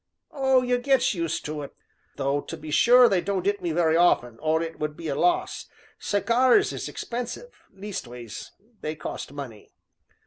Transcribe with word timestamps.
"Oh! 0.31 0.63
you 0.63 0.79
gets 0.79 1.13
used 1.13 1.45
to 1.45 1.61
it 1.61 1.75
though, 2.15 2.41
to 2.41 2.57
be 2.57 2.71
sure, 2.71 3.07
they 3.07 3.21
don't 3.21 3.45
'it 3.45 3.61
me 3.61 3.71
very 3.71 3.95
often, 3.95 4.39
or 4.39 4.63
it 4.63 4.79
would 4.79 4.97
be 4.97 5.09
a 5.09 5.15
loss; 5.15 5.67
cigars 5.99 6.73
is 6.73 6.89
expensive 6.89 7.53
leastways 7.71 8.49
they 8.81 8.95
costs 8.95 9.31
money." 9.31 9.69